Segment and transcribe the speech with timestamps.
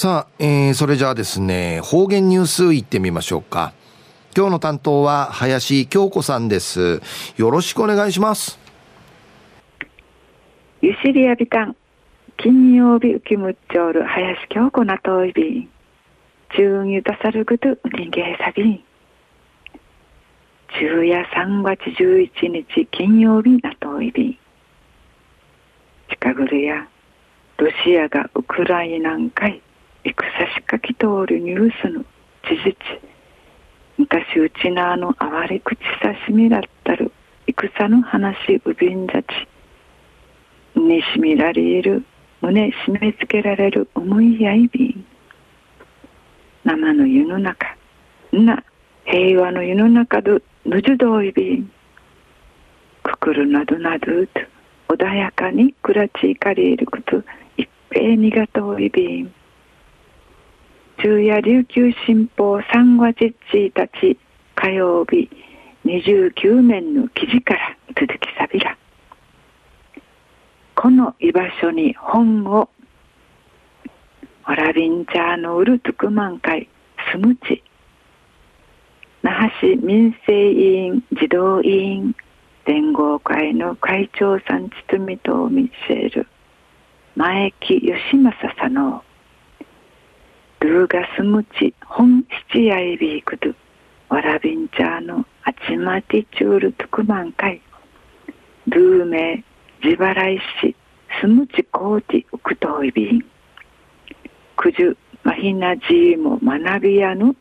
[0.00, 3.72] さあ、えー、それじゃあですね、方言ニュースいってみましょうか。
[4.32, 7.02] 今日の担当は林京子さんです。
[7.36, 8.60] よろしくお願いします。
[10.82, 11.76] ゆしりやびたん、
[12.36, 15.68] 金曜日浮きむっちょる林京子なといびん。
[16.56, 18.84] 中にたさるぐと人間さびん。
[20.78, 24.38] 昼夜3月11日金曜日なといびん。
[26.10, 26.86] 近ぐるや、
[27.56, 29.60] ロシアがウクライナんかい、
[30.04, 30.14] 戦
[30.54, 32.04] しかき通るニュースの
[32.44, 32.74] 事実。
[33.98, 37.10] 昔うちなあの哀れ口さしみだったる
[37.46, 39.26] 戦の話うびんざち。
[40.76, 42.04] にしみられる
[42.40, 45.04] 胸締め付けられる思いやいびん。
[46.64, 47.76] 生の湯の中
[48.32, 48.62] な
[49.04, 51.70] 平和の湯の中どぬじゅどいびん。
[53.02, 54.40] くくるなどなどと
[54.88, 57.22] 穏やかにくらちいかりいること
[57.56, 59.34] 一平にがといびん。
[61.00, 64.18] 昼夜琉球新報3月1日
[64.56, 65.30] 火曜日
[65.84, 68.76] 29面の記事から続きさびら
[70.74, 72.68] この居場所に本を
[74.44, 76.68] わらびんちゃーのウルトゥクマン会
[77.12, 77.62] スムチ。
[79.22, 82.16] 那覇市民生委員児童委員
[82.64, 86.26] 連合会の会長さん堤とミシェル
[87.14, 89.04] 前木義正さの
[90.60, 93.54] ルーガスムチ本七やいびいくど
[94.08, 97.62] わらびんちゃーのあちまてちゅうるとくまんかい
[98.66, 99.44] ルーメ
[99.84, 100.74] 自払いし
[101.20, 103.24] すむちこうてうくといびん。
[104.56, 107.36] くじゅまひなじいも学びやぬ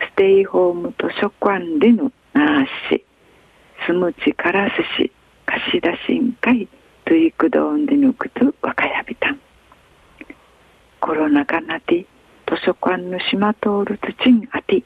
[0.00, 3.04] ステイホーム図書館でのなあし
[3.86, 5.12] すむちからすし
[5.44, 6.66] 貸し出しんかい
[7.04, 9.38] といくどんでぬくとわかやびたん。
[11.00, 12.06] コロナ禍なて
[12.64, 14.82] 書館の島通る土んあて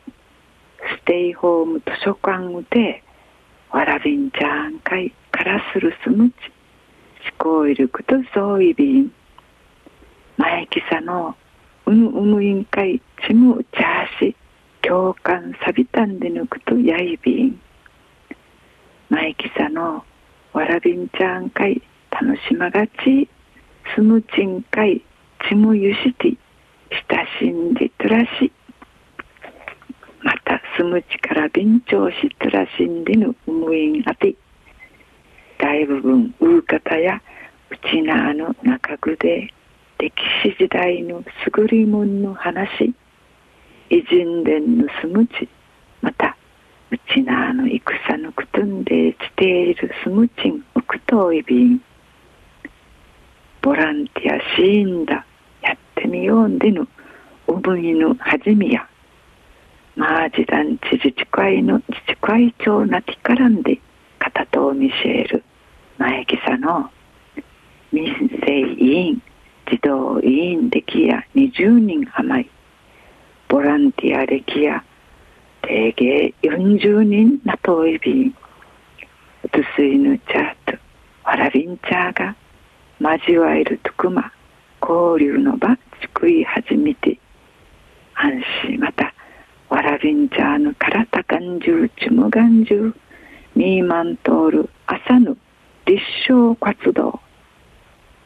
[1.00, 3.04] ステイホーム図書館うて
[3.70, 6.34] わらびんちゃんかいからするすむち
[7.38, 9.12] 思考いることそういびん。
[10.36, 11.36] 前きさの
[11.86, 14.34] うぬうむいんかいちむうちゃし
[14.82, 17.60] 共感さびたんでぬくとやいびん。
[19.10, 20.04] 前きさの
[20.52, 23.28] わらびんちゃんかい楽しまがち
[23.94, 25.02] すむちんかい
[25.48, 26.38] ちむゆしティ
[26.90, 28.52] 親しんでとらし
[30.22, 34.34] また住む力勉強しとらしんでぬ無縁あて
[35.58, 37.20] 大部分うう方や
[37.70, 39.52] うちなあの中具で
[39.98, 42.94] 歴史時代のすぐりもんの話
[43.90, 45.48] 偉人伝の住むち
[46.00, 46.36] また
[46.90, 51.82] うちなあの戦のくとんでちている住むちんうくといびん。
[53.60, 55.26] ボランティアシーンだ。
[56.00, 56.86] てみよんでぬ
[57.48, 58.88] うぶいぬはじみや
[59.96, 63.80] マージダンチ自治会の自治会長なきからんで
[64.18, 65.44] 片とミシェール
[65.98, 66.90] 前木さの
[67.90, 68.06] 民
[68.44, 69.22] 生委員
[69.70, 72.50] 児童委員歴や20人余り
[73.48, 74.84] ボランティア歴や
[75.62, 80.78] 定芸40人なといびんうつすいぬチャート
[81.24, 82.36] わらびんチャーが
[83.16, 84.32] 交わえるとくま
[84.80, 85.76] 交流の場
[86.18, 87.16] くい始めて
[88.14, 89.14] 安心また
[89.68, 92.94] わらびんちゃぬからたがんじゅうちむがんじゅう
[93.54, 95.36] みーまんとおる朝の
[95.86, 97.20] 立証活動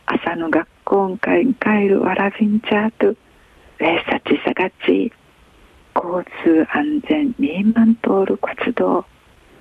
[0.06, 5.12] 朝の学校会に帰るわらびんちゃとウェイサチさがち
[5.94, 9.04] 交通安全みーまんとおる活動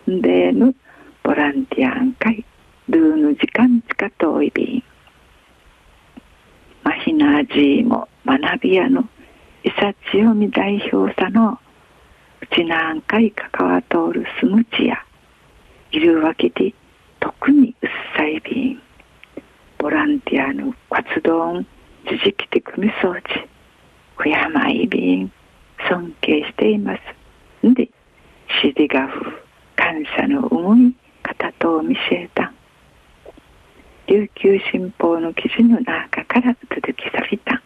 [0.10, 0.74] んでぬ
[1.22, 2.46] ボランティアン会
[2.88, 4.84] ルーの時間近といびん
[6.84, 9.08] マヒナージーも学び屋の
[9.64, 11.60] 伊佐千代美代表者の
[12.42, 14.98] うち何回関わとるすむちや
[15.92, 16.74] いるわけで
[17.20, 18.82] 特にうっさいびん
[19.78, 21.54] ボランティアの活動
[22.10, 23.48] 自治的組み掃除
[24.16, 25.32] ふやまいびん
[25.90, 27.68] 尊敬しています。
[27.68, 27.90] んで
[28.62, 29.20] シディガフ
[29.76, 32.54] 感謝の思い方と見せた。
[34.08, 37.61] 琉球新報の記事の中から続きさびた。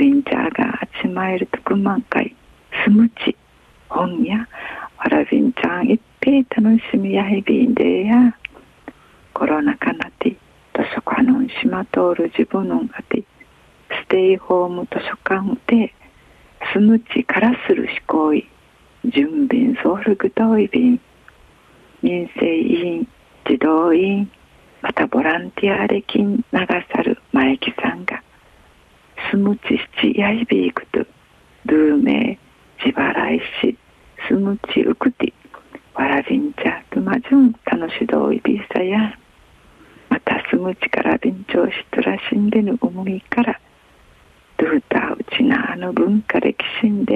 [0.00, 2.34] わらびんちゃが集まえる特満会
[2.84, 3.36] すむち
[3.90, 4.48] 本や
[4.96, 8.34] わらびんちゃん一平楽しみやへびんでや。
[9.34, 10.30] コロナ禍なて
[10.74, 13.24] 図書館の島通る自分のあて
[13.90, 15.92] ステイホーム図書館で
[16.72, 18.48] スムチからする思考い
[19.04, 21.00] 準備ソウルグトイビン
[22.02, 23.08] 民生委員
[23.46, 24.30] 児童委員
[24.80, 26.42] またボランティア歴流
[26.90, 28.22] さる前木さんが
[29.30, 30.98] スムチ七やいびいくと
[31.66, 32.38] ルーメ
[32.82, 33.78] イ自払いし
[34.28, 35.32] スムチウクティ。
[35.94, 39.16] わらびんちゃルマジュン楽しどいびさや
[40.08, 43.60] またスムチから便長しとらしんでぬ思いから。
[44.56, 47.14] ドゥーターうちなあの文化歴史んで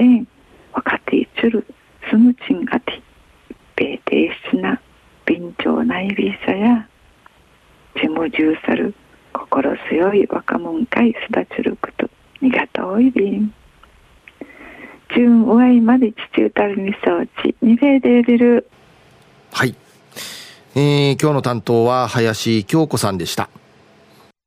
[0.73, 1.67] 若手いちゅる
[2.09, 3.01] スムチンあて
[3.75, 4.81] べて質な
[5.25, 6.87] 便長ないびさや
[7.99, 8.95] ちむじゅうさる
[9.55, 11.17] 心強い若者会育
[11.55, 12.09] ちること
[12.41, 13.53] にがといびん。
[15.15, 18.69] 純うわいまで父歌るみそうちにべでびる。
[19.53, 19.73] はい、
[20.75, 23.49] えー、今日の担当は林京子さんでした。